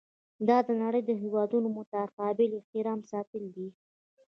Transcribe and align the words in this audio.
دا 0.47 0.57
د 0.67 0.69
نړۍ 0.83 1.01
د 1.05 1.11
هیوادونو 1.21 1.67
متقابل 1.77 2.49
احترام 2.59 2.99
ساتل 3.11 3.43
دي. 3.55 3.67